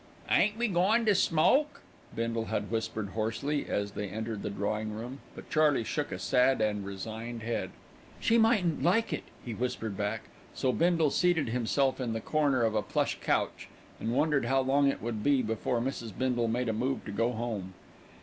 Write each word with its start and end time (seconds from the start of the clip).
"Ain't 0.31 0.57
we 0.57 0.67
goin' 0.67 1.05
to 1.05 1.13
smoke?" 1.13 1.81
Bindle 2.15 2.45
had 2.45 2.71
whispered 2.71 3.09
hoarsely, 3.09 3.67
as 3.67 3.91
they 3.91 4.09
entered 4.09 4.41
the 4.41 4.49
drawing 4.49 4.93
room; 4.93 5.19
but 5.35 5.47
Charley 5.51 5.83
shook 5.83 6.11
a 6.11 6.17
sad 6.17 6.59
and 6.59 6.83
resigned 6.83 7.43
head. 7.43 7.69
"She 8.19 8.39
mightn't 8.39 8.81
like 8.81 9.13
it," 9.13 9.25
he 9.45 9.53
whispered 9.53 9.95
back, 9.95 10.21
so 10.55 10.71
Bindle 10.71 11.11
seated 11.11 11.49
himself 11.49 12.01
in 12.01 12.13
the 12.13 12.19
corner 12.19 12.63
of 12.63 12.73
a 12.73 12.81
plush 12.81 13.19
couch, 13.21 13.67
and 13.99 14.11
wondered 14.11 14.45
how 14.45 14.61
long 14.61 14.87
it 14.87 15.03
would 15.03 15.21
be 15.23 15.43
before 15.43 15.79
Mrs. 15.79 16.17
Bindle 16.17 16.47
made 16.47 16.69
a 16.69 16.73
move 16.73 17.05
to 17.05 17.11
go 17.11 17.33
home. 17.33 17.75